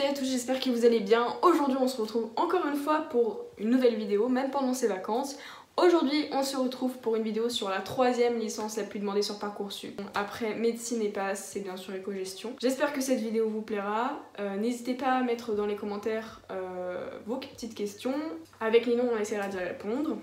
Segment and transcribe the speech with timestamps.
[0.00, 1.26] et à tous, j'espère que vous allez bien.
[1.42, 5.36] Aujourd'hui on se retrouve encore une fois pour une nouvelle vidéo, même pendant ces vacances.
[5.76, 9.38] Aujourd'hui on se retrouve pour une vidéo sur la troisième licence la plus demandée sur
[9.38, 10.00] Parcoursup.
[10.14, 12.54] Après médecine et passe, c'est bien sûr éco-gestion.
[12.60, 14.20] J'espère que cette vidéo vous plaira.
[14.38, 18.14] Euh, n'hésitez pas à mettre dans les commentaires euh, vos petites questions.
[18.60, 20.16] Avec noms on essaiera d'y répondre.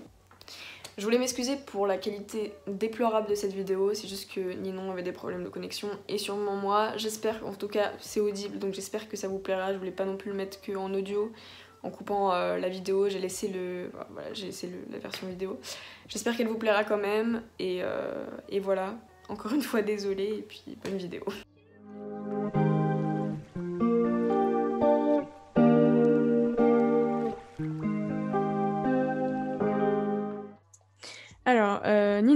[0.98, 5.04] Je voulais m'excuser pour la qualité déplorable de cette vidéo, c'est juste que Ninon avait
[5.04, 6.90] des problèmes de connexion et sûrement moi.
[6.96, 9.72] J'espère, en tout cas c'est audible, donc j'espère que ça vous plaira.
[9.72, 11.30] Je voulais pas non plus le mettre qu'en audio.
[11.84, 15.60] En coupant euh, la vidéo, j'ai laissé, le, voilà, j'ai laissé la version vidéo.
[16.08, 18.96] J'espère qu'elle vous plaira quand même et, euh, et voilà.
[19.28, 21.22] Encore une fois désolée et puis bonne vidéo.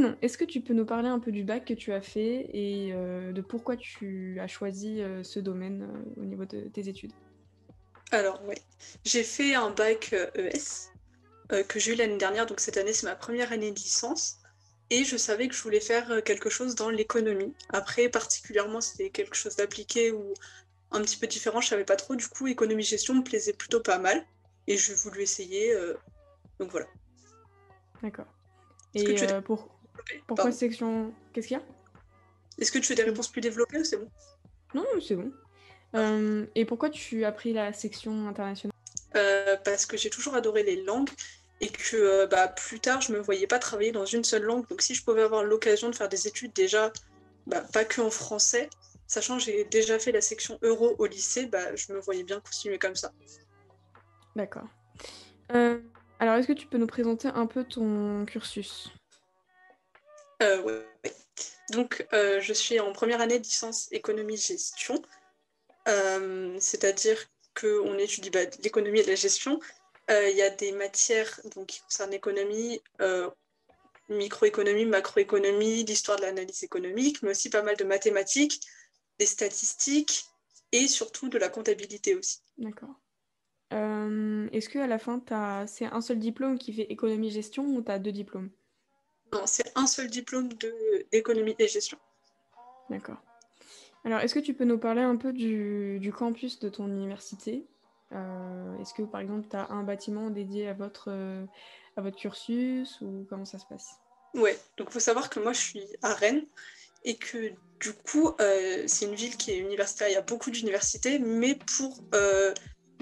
[0.05, 2.49] Euh, est-ce que tu peux nous parler un peu du bac que tu as fait
[2.53, 7.13] et euh, de pourquoi tu as choisi euh, ce domaine au niveau de tes études?
[8.11, 8.55] Alors, oui.
[9.05, 10.91] J'ai fait un bac ES
[11.51, 14.39] e que j'ai eu l'année dernière, donc cette année, c'est ma première année de licence.
[14.91, 17.55] Et je savais que je voulais faire quelque chose dans l'économie.
[17.71, 20.35] Après, particulièrement, c'était quelque chose d'appliqué ou
[20.91, 22.15] un petit peu différent, je savais pas trop.
[22.15, 24.23] Du coup, économie-gestion me plaisait plutôt pas mal.
[24.67, 25.75] Et je voulu essayer.
[26.59, 26.87] donc voilà.
[28.03, 28.27] D'accord.
[28.95, 29.69] Et euh, pour...
[30.27, 31.65] pourquoi section Qu'est-ce qu'il y a?
[32.59, 34.11] Est-ce que tu veux des réponses plus développées ou c'est bon?
[34.75, 35.33] Non, c'est bon.
[35.95, 38.73] Euh, et pourquoi tu as pris la section internationale?
[39.17, 41.11] Euh, Parce que j'ai toujours adoré les langues
[41.61, 44.67] et que bah, plus tard, je me voyais pas travailler dans une seule langue.
[44.69, 46.93] Donc si je pouvais avoir l'occasion de faire des études déjà,
[47.47, 48.69] bah, pas que en français,
[49.07, 52.41] sachant que j'ai déjà fait la section euro au lycée, bah, je me voyais bien
[52.41, 53.13] continuer comme ça.
[54.35, 54.69] D'accord.
[56.19, 58.91] Alors, est-ce que tu peux nous présenter un peu ton cursus?
[60.43, 60.83] Euh.
[61.71, 65.01] Donc, euh, je suis en première année de licence économie-gestion,
[65.89, 67.19] euh, c'est-à-dire
[67.59, 69.61] qu'on étudie bah, l'économie et la gestion.
[70.11, 72.83] Il y a des matières donc, qui concernent l'économie,
[74.11, 78.61] microéconomie, macroéconomie, l'histoire de l'analyse économique, mais aussi pas mal de mathématiques,
[79.19, 80.27] des statistiques
[80.71, 82.41] et surtout de la comptabilité aussi.
[82.59, 82.95] D'accord.
[83.71, 85.23] Est-ce qu'à la fin,
[85.67, 88.51] c'est un seul diplôme qui fait économie-gestion ou tu as deux diplômes?
[89.33, 90.49] Non, c'est un seul diplôme
[91.11, 91.99] d'économie et gestion.
[92.91, 93.17] D'accord.
[94.05, 97.65] Alors, est-ce que tu peux nous parler un peu du, campus de ton université?
[98.13, 101.47] Euh, Est-ce que, par exemple, tu as un bâtiment dédié à votre, euh,
[101.97, 104.01] à votre cursus ou comment ça se passe?
[104.35, 106.45] Ouais, donc il faut savoir que moi, je suis à Rennes
[107.05, 108.35] et que du coup,
[108.87, 110.09] c'est une ville qui est universitaire.
[110.09, 112.01] Il y a beaucoup d'universités, mais pour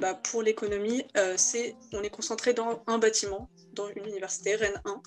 [0.01, 4.81] bah, pour l'économie, euh, c'est on est concentré dans un bâtiment, dans une université, Rennes
[4.87, 5.03] 1.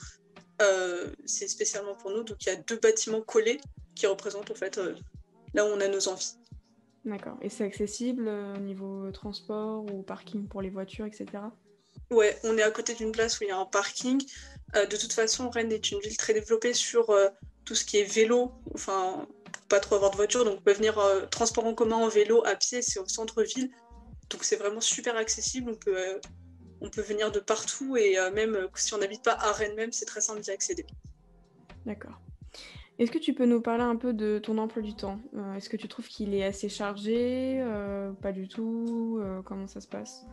[0.61, 3.59] Euh, c'est spécialement pour nous, donc il y a deux bâtiments collés
[3.95, 4.95] qui représentent en fait euh,
[5.53, 6.35] là où on a nos envies.
[7.05, 7.37] D'accord.
[7.41, 11.25] Et c'est accessible au niveau transport ou parking pour les voitures, etc.
[12.11, 14.23] Ouais, on est à côté d'une place où il y a un parking.
[14.73, 17.13] de toute façon, Rennes est une ville très développée sur
[17.65, 19.27] tout ce qui est vélo, enfin,
[19.67, 20.97] pas trop avoir de voiture, donc on peut venir
[21.29, 23.69] transport en commun en vélo, à pied, c'est au centre-ville.
[24.33, 25.71] Donc c'est vraiment super accessible.
[25.71, 26.19] On peut, euh,
[26.83, 29.75] on peut venir de partout et euh, même euh, si on n'habite pas à Rennes
[29.75, 30.85] même, c'est très simple d'y accéder.
[31.85, 32.19] D'accord.
[32.99, 35.19] Est-ce que tu peux nous parler un peu de ton emploi du temps?
[35.55, 37.65] Est-ce que tu trouves qu'il est assez chargé
[38.21, 39.19] Pas du tout?
[39.45, 40.23] Comment ça se passe?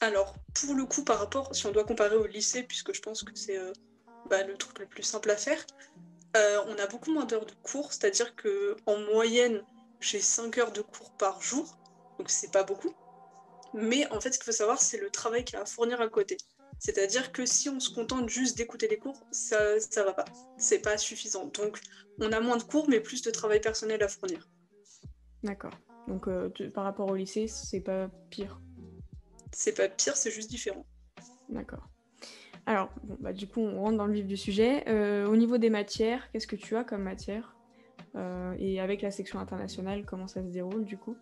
[0.00, 3.22] Alors, pour le coup, par rapport, si on doit comparer au lycée, puisque je pense
[3.22, 3.60] que c'est
[4.28, 5.64] bah, le truc le plus simple à faire,
[6.34, 9.64] on a beaucoup moins d'heures de cours, c'est-à-dire qu'en moyenne,
[10.00, 11.78] j'ai 5 heures de cours par jour
[12.18, 12.94] donc c'est pas beaucoup.
[13.76, 16.00] Mais en fait, ce qu'il faut savoir, c'est le travail qu'il y a à fournir
[16.00, 16.38] à côté.
[16.78, 20.24] C'est-à-dire que si on se contente juste d'écouter les cours, ça ça va pas.
[20.58, 21.46] C'est pas suffisant.
[21.46, 21.80] Donc
[22.18, 24.48] on a moins de cours, mais plus de travail personnel à fournir.
[25.42, 25.72] D'accord.
[26.08, 28.60] Donc euh, par rapport au lycée, c'est pas pire.
[29.52, 30.84] C'est pas pire, c'est juste différent.
[31.48, 31.88] D'accord.
[32.66, 34.88] Alors, bon, bah, du coup, on rentre dans le vif du sujet.
[34.88, 37.54] Euh, au niveau des matières, qu'est-ce que tu as comme matière?
[38.16, 41.16] Euh, Et avec la section internationale, comment ça se déroule du coup?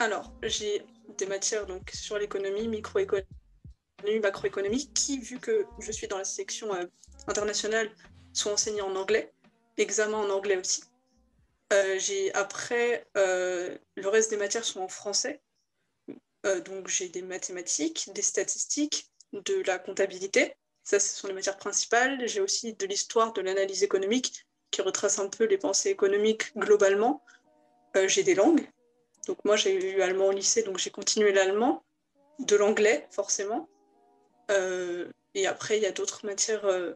[0.00, 0.84] Alors, j'ai
[1.16, 3.26] des matières donc, sur l'économie, microéconomie,
[4.22, 6.84] macroéconomie, qui, vu que je suis dans la section euh,
[7.26, 7.90] internationale,
[8.32, 9.32] sont enseignées en anglais,
[9.76, 10.84] examen en anglais aussi.
[11.72, 11.98] Euh,
[12.34, 15.40] après, euh, le reste des matières sont en français.
[16.64, 20.54] donc j'ai des mathématiques, des statistiques, de la comptabilité.
[20.84, 22.26] Ça, ce sont les matières principales.
[22.26, 27.22] J'ai aussi de l'histoire de l'analyse économique qui retrace un peu les pensées économiques globalement.
[28.06, 28.66] j'ai des langues,
[29.26, 31.82] donc moi, j'ai eu allemand au lycée, donc j'ai continué l'allemand,
[32.38, 33.68] de l'anglais forcément.
[34.50, 36.94] Euh, et après, il y a d'autres matières euh,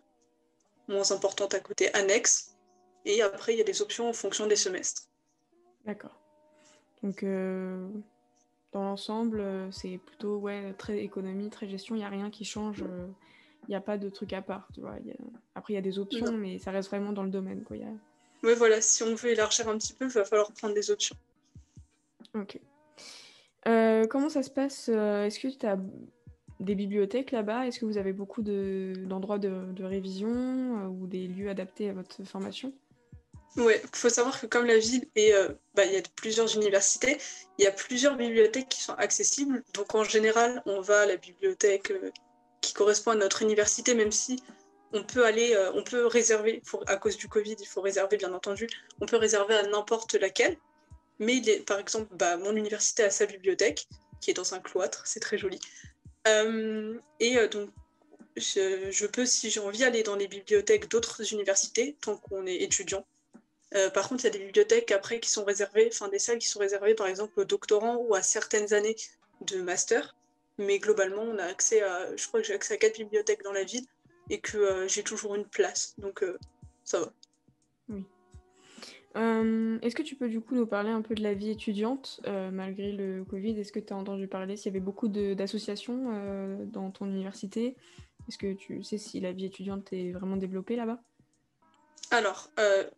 [0.88, 2.56] moins importantes à côté, annexes.
[3.04, 5.08] Et après, il y a des options en fonction des semestres.
[5.84, 6.18] D'accord.
[7.02, 7.88] Donc, euh,
[8.72, 12.84] dans l'ensemble, c'est plutôt ouais, très économie, très gestion, il n'y a rien qui change.
[13.68, 14.96] Il n'y a pas de truc à part, tu vois.
[15.54, 17.62] Après, il y a des options, mais ça reste vraiment dans le domaine.
[17.64, 17.76] Quoi.
[18.42, 21.16] Oui, voilà, si on veut élargir un petit peu, il va falloir prendre des options.
[22.34, 22.58] Ok.
[23.68, 25.78] Euh, comment ça se passe euh, Est-ce que tu as
[26.60, 27.66] des bibliothèques là-bas?
[27.66, 32.24] Est-ce que vous avez beaucoup d'endroits de, révision euh, ou des lieux adaptés à votre
[32.24, 32.72] formation?
[33.56, 35.06] Oui, il faut savoir que comme la ville
[35.74, 37.18] bah, il y a plusieurs universités,
[37.58, 39.62] il y a plusieurs bibliothèques qui sont accessibles.
[39.74, 41.92] Donc en général, on va à la bibliothèque
[42.62, 44.42] qui correspond à notre université, même si
[44.94, 48.68] on peut aller, on peut réserver, à cause du Covid, il faut réserver bien entendu,
[49.02, 50.56] on peut réserver à n'importe laquelle.
[51.18, 53.86] Mais par exemple, bah, mon université a sa bibliothèque,
[54.20, 55.58] qui est dans un cloître, c'est très joli.
[56.28, 57.70] Euh, et euh, donc,
[58.36, 63.06] je, peux, si j'ai envie, aller dans les bibliothèques d'autres universités, tant qu'on est étudiant.
[63.74, 66.38] Euh, par contre, il y a des bibliothèques après qui sont réservées, enfin des salles
[66.38, 68.96] qui sont réservées par exemple aux doctorants ou à certaines années
[69.40, 70.14] de master.
[70.58, 73.52] Mais globalement, on a accès à, je crois que j'ai accès à quatre bibliothèques dans
[73.52, 73.86] la ville
[74.28, 75.94] et que j'ai toujours une place.
[75.98, 76.22] Donc
[76.84, 77.12] ça va.
[79.16, 82.20] Euh, est-ce que tu peux du coup nous parler un peu de la vie étudiante
[82.26, 83.58] euh, malgré le Covid?
[83.58, 84.56] Est-ce que tu as entendu parler?
[84.56, 87.76] S'il y avait beaucoup d'associations euh, dans ton université
[88.28, 91.00] Est-ce que tu sais si la vie étudiante est vraiment développée là-bas?
[92.10, 92.50] Alors,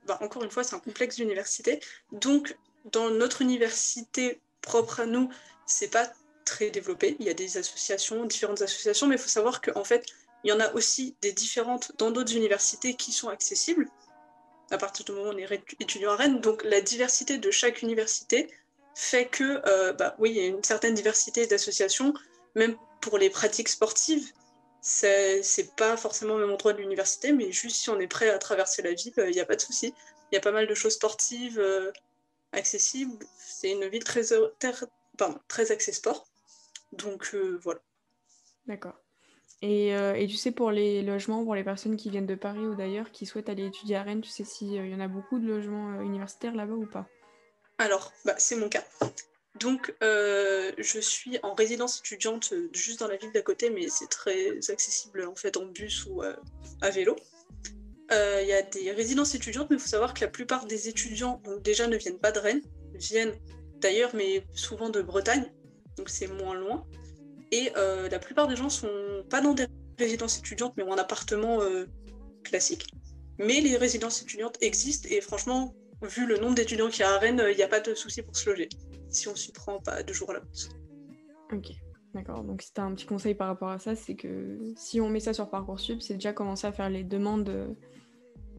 [0.07, 1.79] bah, encore une fois, c'est un complexe d'université.
[2.11, 2.57] Donc,
[2.91, 5.29] dans notre université propre à nous,
[5.67, 6.11] c'est pas
[6.45, 7.17] très développé.
[7.21, 10.05] Il y a des associations, différentes associations, mais il faut savoir qu'en fait,
[10.43, 13.89] il y en a aussi des différentes dans d'autres universités qui sont accessibles
[14.75, 15.49] à partir du moment où on est
[15.81, 16.41] étudiant à Rennes.
[16.41, 18.51] Donc la diversité de chaque université
[18.95, 22.13] fait que, euh, bah, oui, il y a une certaine diversité d'associations,
[22.55, 24.33] même pour les pratiques sportives.
[24.81, 25.43] C'est
[25.77, 28.83] pas forcément au même endroit de l'université, mais juste si on est prêt à traverser
[28.83, 29.95] la ville, il n'y a pas de souci.
[30.31, 31.91] Il y a pas mal de choses sportives euh,
[32.53, 33.25] accessibles.
[33.39, 34.23] C'est une ville très,
[35.17, 36.27] pardon, très axée sport.
[36.93, 37.81] Donc euh, voilà.
[38.67, 38.95] D'accord.
[39.63, 42.75] Euh, et, tu sais, pour les logements, pour les personnes qui viennent de Paris ou
[42.75, 45.39] d'ailleurs, qui souhaitent aller étudier à Rennes, tu sais s'il euh, y en a beaucoup
[45.39, 47.09] de logements euh, universitaires là-bas ou pas?
[47.79, 48.85] Alors, bah, c'est mon cas.
[49.61, 54.59] Donc, je suis en résidence étudiante juste dans la ville d'à côté, mais c'est très
[54.69, 57.15] accessible en fait en bus ou à vélo.
[58.11, 61.41] Il y a des résidences étudiantes, mais il faut savoir que la plupart des étudiants,
[61.45, 62.63] donc déjà, ne viennent pas de Rennes,
[62.95, 63.35] viennent
[63.79, 65.45] d'ailleurs, mais souvent de Bretagne,
[65.97, 66.85] donc c'est moins loin.
[67.55, 68.91] Et euh, la plupart des gens sont
[69.31, 71.87] pas dans des résidences étudiantes, mais en appartement euh,
[72.43, 72.89] classique.
[73.39, 75.73] Mais les résidences étudiantes existent et franchement,
[76.03, 78.23] vu le nombre d'étudiants qu'il y a à Rennes, il n'y a pas de souci
[78.23, 78.69] pour se loger
[79.09, 80.69] si on s'y prend pas deux jours à l'avance.
[81.53, 81.71] Ok,
[82.13, 82.43] d'accord.
[82.43, 85.09] Donc si tu as un petit conseil par rapport à ça, c'est que si on
[85.09, 87.45] met ça sur Parcoursup, c'est déjà commencer à faire les demandes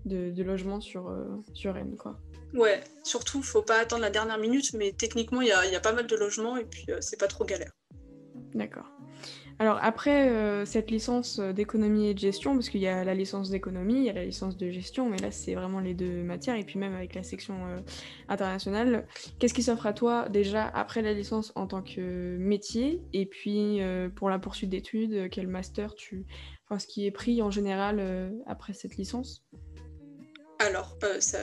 [0.06, 2.18] de, de logement sur, euh, sur Rennes, quoi.
[2.54, 5.82] Ouais, surtout, faut pas attendre la dernière minute, mais techniquement, il y a, y a,
[5.82, 7.74] pas mal de logements et puis c'est pas trop galère.
[8.56, 8.86] D'accord.
[9.60, 13.14] Alors après euh, cette licence euh, d'économie et de gestion, parce qu'il y a la
[13.14, 16.24] licence d'économie, il y a la licence de gestion, mais là c'est vraiment les deux
[16.24, 17.80] matières, et puis même avec la section euh,
[18.28, 19.08] internationale,
[19.40, 23.80] qu'est-ce qui s'offre à toi déjà après la licence en tant que métier, et puis
[24.16, 26.26] pour la poursuite d'études, quel master tu...
[26.66, 29.46] Enfin ce qui est pris en général après cette licence?
[30.60, 31.38] Alors, ça,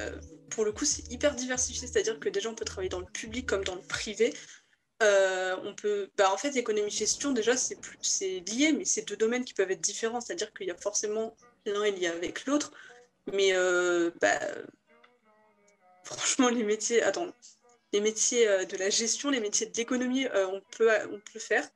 [0.51, 3.47] pour le coup c'est hyper diversifié, c'est-à-dire que déjà on peut travailler dans le public
[3.47, 4.33] comme dans le privé.
[5.03, 9.45] Euh, on peut, bah, en fait, l'économie gestion, déjà, c'est lié, mais c'est deux domaines
[9.45, 10.21] qui peuvent être différents.
[10.21, 12.73] C'est-à-dire qu'il y a forcément l'un lié avec l'autre.
[13.33, 14.39] Mais euh, bah,
[16.05, 17.33] franchement, les métiers, attends,
[17.93, 21.69] les métiers euh, de la gestion, les métiers de l'économie, on, peut, on peut faire.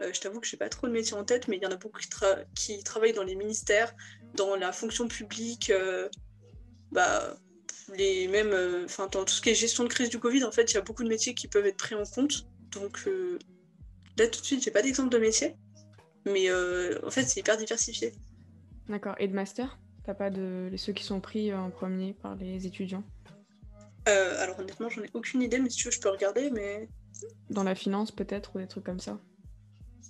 [0.00, 1.72] je t'avoue que je n'ai pas trop de métiers en tête, mais il y en
[1.72, 2.00] a beaucoup
[2.54, 3.94] qui, travaillent dans les ministères,
[4.34, 5.72] dans la fonction publique,
[6.92, 7.36] bah,
[7.94, 10.70] les mêmes, enfin, dans tout ce qui est gestion de crise du Covid, en fait,
[10.72, 12.46] il y a beaucoup de métiers qui peuvent être pris en compte.
[12.72, 13.38] Donc euh,
[14.16, 15.56] là tout de suite, j'ai pas d'exemple de métier,
[16.24, 18.12] mais euh, en fait c'est hyper diversifié.
[18.88, 19.14] D'accord.
[19.18, 23.04] Et de master T'as pas de ceux qui sont pris en premier par les étudiants?
[24.08, 26.50] Euh, Alors honnêtement, j'en ai aucune idée, mais si tu veux, je peux regarder.
[26.50, 26.88] Mais
[27.50, 29.20] dans la finance peut-être ou des trucs comme ça?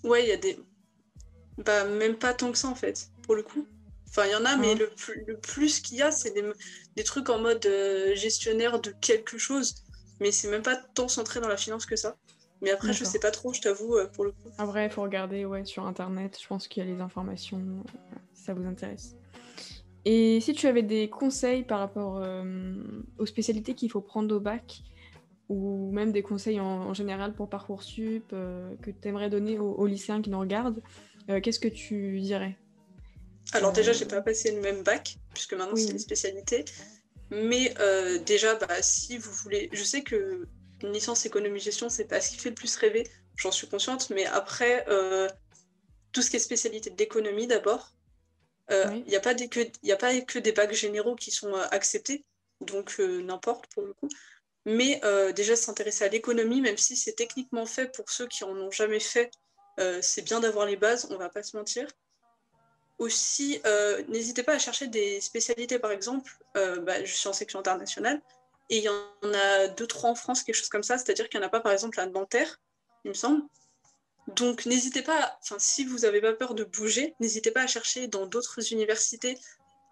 [0.04, 0.58] Ouais, il y a des.
[1.58, 3.66] Bah même pas tant que ça en fait, pour le coup.
[4.08, 4.90] Enfin, il y en a, mais le,
[5.26, 6.42] le plus qu'il y a, c'est des,
[6.96, 7.68] des, trucs en mode
[8.14, 9.74] gestionnaire de quelque chose.
[10.20, 12.16] Mais c'est même pas tant centré dans la finance que ça.
[12.62, 14.50] Mais après, je sais pas trop, je t'avoue, euh, pour le coup.
[14.58, 16.38] Après, il faut regarder ouais, sur Internet.
[16.40, 19.16] Je pense qu'il y a les informations, euh, si ça vous intéresse.
[20.04, 22.74] Et si tu avais des conseils par rapport euh,
[23.18, 24.82] aux spécialités qu'il faut prendre au bac,
[25.48, 30.30] ou même des conseils en, général pour Parcoursup, que tu aimerais donner aux, lycéens qui
[30.30, 30.80] nous regardent,
[31.42, 32.56] qu'est-ce que tu dirais?
[33.52, 36.64] Alors déjà, j'ai pas passé le même bac, puisque maintenant c'est les spécialités.
[37.32, 37.74] Mais
[38.24, 39.68] déjà, bah, si vous voulez...
[39.72, 40.46] Je sais que
[40.82, 43.08] une licence économie-gestion, c'est pas ce qui fait le plus rêver.
[43.36, 44.84] j'en suis consciente, mais après,
[46.12, 47.92] tout ce qui est spécialité d'économie d'abord,
[48.70, 49.60] il n'y a, pas que,
[49.90, 52.24] a pas que des bacs généraux qui sont acceptés,
[52.60, 54.08] donc n'importe pour le coup.
[54.64, 55.00] Mais
[55.34, 59.00] déjà s'intéresser à l'économie, même si c'est techniquement fait pour ceux qui en ont jamais
[59.00, 59.30] fait,
[60.00, 61.86] c'est bien d'avoir les bases, on va pas se mentir.
[63.00, 66.30] Aussi, euh, n'hésitez pas à chercher des spécialités, par exemple.
[66.58, 68.20] Euh, bah, je suis en section internationale
[68.70, 70.96] et il y en a deux, trois en France, quelque chose comme ça.
[70.96, 72.60] C'est-à-dire qu'il n'y en a pas, par exemple, à Nanterre,
[73.04, 73.42] il me semble.
[74.28, 78.06] Donc, n'hésitez pas, enfin, si vous n'avez pas peur de bouger, n'hésitez pas à chercher
[78.06, 79.36] dans d'autres universités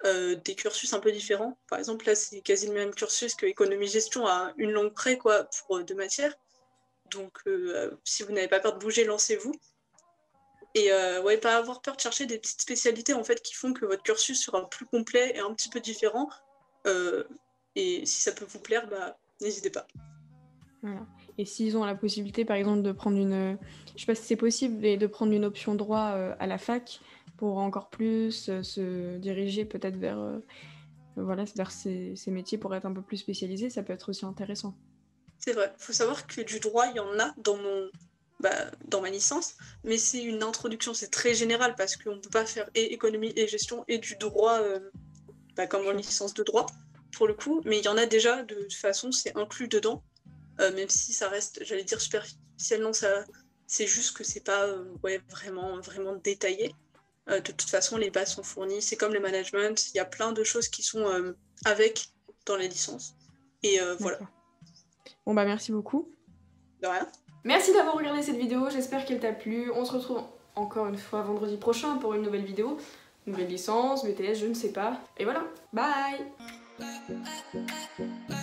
[0.04, 1.58] euh, des cursus un peu différents.
[1.68, 5.44] Par exemple, là, c'est quasi le même cursus que économie-gestion à une langue près, quoi,
[5.44, 6.34] pour deux matières.
[7.10, 7.38] Donc,
[8.04, 9.52] si vous n'avez pas peur de bouger, lancez-vous.
[10.74, 13.72] Et euh, ouais, pas avoir peur de chercher des petites spécialités en fait qui font
[13.72, 16.28] que votre cursus sera plus complet et un petit peu différent.
[17.76, 19.86] Euh, et si ça peut vous plaire, bah, n'hésitez pas.
[21.38, 23.58] Et s'ils ont la possibilité, par exemple, de prendre une,
[23.94, 27.00] je sais pas si c'est possible, de prendre une option droit euh, à la fac
[27.36, 30.40] pour encore plus se diriger peut-être vers,
[31.16, 34.24] voilà, vers ces, ces, métiers pour être un peu plus spécialisé, ça peut être aussi
[34.24, 34.74] intéressant.
[35.38, 35.72] C'est vrai.
[35.78, 37.88] Il faut savoir que du droit, il y en a dans mon
[38.40, 42.30] bah, dans ma licence, mais c'est une introduction, c'est très général parce qu'on ne peut
[42.30, 44.78] pas faire et économie et gestion et du droit euh,
[45.56, 46.66] bah, comme en licence de droit
[47.18, 50.04] pour le coup, mais il y en a déjà de toute façon, c'est inclus dedans,
[50.60, 53.24] euh, même si ça reste, j'allais dire superficiellement, ça,
[53.66, 56.74] c'est juste que c'est pas euh, ouais, vraiment, vraiment détaillé.
[57.26, 60.32] de toute façon, les bases sont fournies, c'est comme le management, il y a plein
[60.32, 61.04] de choses qui sont
[61.64, 62.08] avec
[62.46, 63.14] dans les licences.
[63.64, 64.18] Et voilà.
[65.26, 66.08] Bon bah merci beaucoup.
[66.80, 67.06] De rien.
[67.44, 69.70] Merci d'avoir regardé cette vidéo, j'espère qu'elle t'a plu.
[69.72, 70.22] On se retrouve
[70.54, 72.78] encore une fois vendredi prochain pour une nouvelle vidéo.
[73.26, 75.00] Nouvelle licence, BTS, je ne sais pas.
[75.18, 76.24] Et voilà, bye
[76.78, 78.37] Pa, pa, pa.